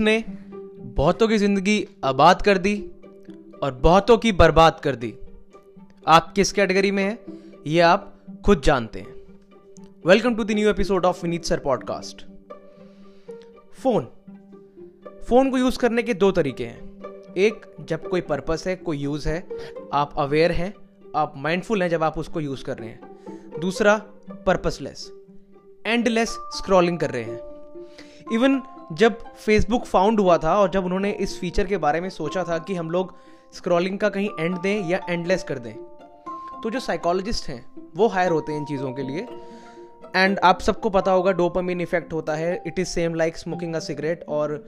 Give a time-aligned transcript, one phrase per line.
[0.00, 0.24] ने
[0.76, 2.90] बहुतों की ज़िंदगी आबाद कर दी
[3.62, 5.14] और बहुतों की बर्बाद कर दी।
[6.06, 7.18] आप किस कैटेगरी में हैं?
[7.66, 8.14] ये आप
[8.44, 9.14] खुद जानते हैं।
[10.06, 12.26] Welcome to the new episode of Vineet sir podcast.
[13.82, 14.08] Phone.
[15.28, 17.02] Phone को यूज़ करने के दो तरीके हैं।
[17.36, 19.48] एक, जब कोई पर्पस है, कोई यूज़ है,
[19.92, 20.74] आप अवेयर हैं,
[21.16, 23.00] आप माइंडफुल हैं जब आप उसको यूज़ कर रहे हैं।
[23.60, 23.96] दूसरा,
[24.46, 25.12] पर्पसलेस,
[25.86, 27.40] एंडलेस स्क्रॉलिंग कर रहे हैं।
[28.32, 28.62] इवन
[28.92, 32.58] जब फेसबुक फाउंड हुआ था और जब उन्होंने इस फीचर के बारे में सोचा था
[32.58, 33.14] कि हम लोग
[33.52, 35.74] स्क्रॉलिंग का कहीं एंड दें या एंडलेस कर दें
[36.62, 37.64] तो जो साइकोलॉजिस्ट हैं,
[37.96, 39.26] वो हायर होते हैं इन चीज़ों के लिए।
[40.16, 43.78] एंड आप सबको पता होगा डोपामिन इफ़ेक्ट होता है it is same like smoking a
[43.78, 44.64] cigarette और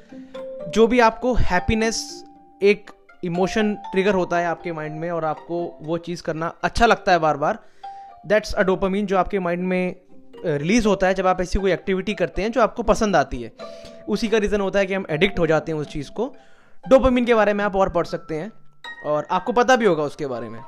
[0.74, 2.24] जो भी आपको हैप्पीनेस
[2.62, 2.90] एक
[3.24, 7.18] इमोशन ट्रिगर होता है आपके माइंड में और आपको वो चीज़ करना अच्छा लगता है
[7.18, 7.58] बार बार
[8.26, 9.94] दैट्स अ डोपामिन जो आपके माइंड में
[10.44, 13.52] रिलीज़ होता है जब आप ऐसी कोई एक्टिविटी करते हैं जो आपको पसंद आती है।
[14.08, 16.34] उसी का रीज़न होता है कि हम एडिक्ट हो जाते हैं उस चीज़ को।
[16.88, 18.52] डोपामिन के बारे में आप और पढ़ सकते हैं,
[19.04, 20.60] और आपको पता भी होगा उसके बारे में।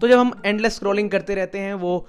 [0.00, 2.06] तो जब हम एंडलेस स्क्रॉलिंग करते रहते हैं, वो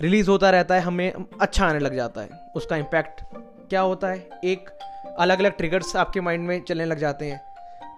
[0.00, 3.20] रिलीज़ होता रहता है, हमें अच्छा आने लग जाता है। उसका इम्पैक्ट
[3.68, 4.28] क्या होता है?
[4.44, 4.70] एक
[5.18, 7.40] अलग अलग ट्रिगर्स आपके माइंड में चलने लग जाते हैं।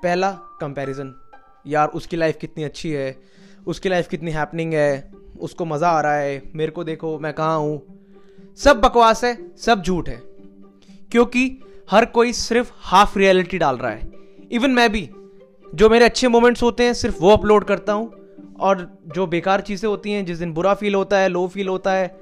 [0.03, 1.14] पहला कंपैरिजन
[1.67, 3.17] यार, उसकी लाइफ कितनी अच्छी है,
[3.67, 7.58] उसकी लाइफ कितनी हैपनिंग है, उसको मज़ा आ रहा है, मेरे को देखो, मैं कहाँ
[7.58, 7.83] हूँ।
[8.56, 10.17] सब बकवास है, सब झूठ है।
[11.12, 14.10] क्योंकि हर कोई सिर्फ़ हाफ़ रियलिटी डाल रहा है।
[14.52, 15.10] इवन मैं भी,
[15.74, 18.12] जो मेरे अच्छे मोमेंट्स होते हैं, सिर्फ़ वो अपलोड करता हूँ।
[18.60, 21.92] और जो बेकार चीज़ें होती हैं, जिस दिन बुरा फील होता है लो फील होता
[21.92, 22.20] है,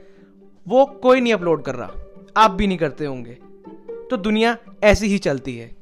[0.69, 1.91] वो कोई नहीं अपलोड कर रहा।
[2.36, 3.39] आप भी नहीं करते होंगे।
[4.11, 5.77] तो दुनिया ऐसी ही चलती है।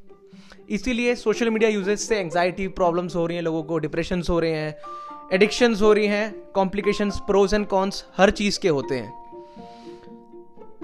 [0.70, 4.50] इसीलिए सोशल मीडिया यूजेज से एंग्जाइटी प्रॉब्लम्स हो रही हैं लोगों को डिप्रेशन हो रहे
[4.50, 4.76] हैं
[5.32, 9.25] एडिक्शंस हो रही हैं कॉम्प्लिकेशंस प्रोज एंड कॉन्स हर चीज़ के होते हैं।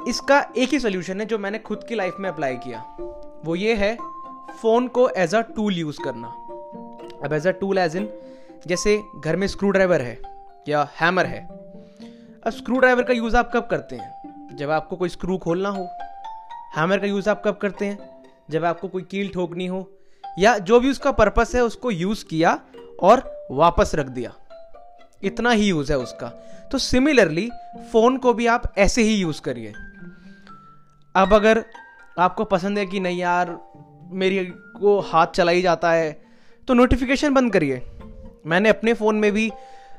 [0.09, 2.81] इसका एक ही सोल्यूशन है जो मैंने खुद की लाइफ में अप्लाई किया।
[3.45, 3.99] वो ये है
[4.63, 6.29] फ़ोन को एज अ टूल यूज़ करना।
[7.25, 8.09] अब as a tool as in
[8.67, 10.23] जैसे घर में स्क्रू ड्राइवर है
[10.69, 11.47] या हैमर है।
[12.47, 14.33] अब स्क्रू ड्राइवर का यूज़ आप कब करते हैं?
[14.57, 15.89] जब आपको कोई स्क्रू खोलना हो।
[16.77, 18.23] हैमर का यूज़ आप कब करते हैं?
[18.51, 19.91] जब आपको कोई कील ठोकनी हो।
[20.39, 22.61] या जो भी उसका पर्पस है, उसको यूज़ किया
[23.03, 24.33] और वापस रख दिया।
[25.23, 26.29] इतना ही यूज़ है उसका।
[26.73, 27.51] तो सिमिलरली
[27.93, 29.73] फ़ोन को भी आप ऐसे ही यूज़ करिए।
[31.15, 31.65] अब अगर
[32.19, 33.59] आपको पसंद है कि नहीं यार,
[34.13, 34.45] मेरी
[34.77, 36.13] को हाथ चला ही जाता है
[36.69, 37.83] तो नोटिफिकेशन बंद करिए।
[38.47, 39.51] मैंने अपने फ़ोन में भी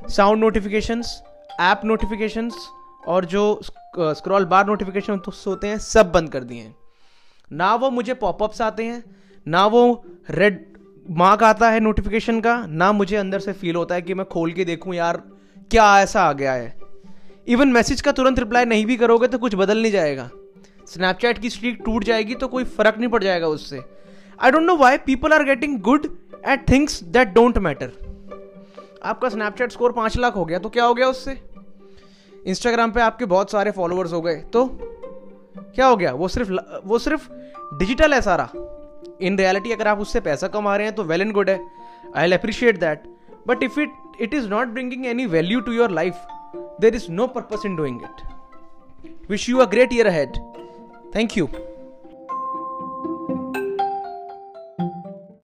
[0.09, 1.21] साउंड नोटिफिकेशंस
[1.61, 2.67] ऐप नोटिफिकेशंस
[3.07, 6.75] और जो स्क्रॉल बार नोटिफिकेशन होते हैं, सब बंद कर दिए हैं।
[7.51, 9.03] ना वो मुझे पॉपअप्स आते हैं,
[9.47, 10.65] ना वो रेड
[11.11, 14.51] मार्क आता है नोटिफिकेशन का, ना मुझे अंदर से फील होता है कि मैं खोल
[14.51, 15.17] के देखूँ यार,
[15.71, 16.75] क्या ऐसा आ गया है।
[17.47, 20.29] इवन मैसेज का तुरंत रिप्लाई नहीं भी करोगे तो कुछ बदल नहीं जाएगा।
[20.87, 23.81] स्नैपचैट की स्ट्रीक टूट जाएगी तो कोई फ़र्क नहीं पड़ जाएगा उससे।
[24.39, 26.05] I don't know why people are getting good
[26.47, 27.91] at things that don't matter
[29.03, 31.39] आपका स्नैपचैट स्कोर पाँच लाख हो गया तो क्या हो गया उससे?
[32.45, 34.65] इंस्टाग्राम पे आपके बहुत सारे फॉलोअर्स हो गए तो
[35.75, 36.11] क्या हो गया?
[36.13, 36.51] वो सिर्फ़
[36.85, 37.27] वो सिर्फ़
[37.77, 38.49] डिजिटल है सारा।
[39.21, 41.59] इन रियलिटी अगर आप उससे पैसा कमा रहे हैं तो वेल एंड गुड है।
[42.23, 43.03] I'll appreciate that
[43.47, 46.25] but if it it is not bringing any value to your life
[46.81, 50.37] there is no purpose in doing it wish you a great year ahead
[51.15, 51.47] thank you